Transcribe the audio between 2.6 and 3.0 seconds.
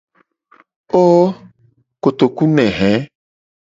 hee!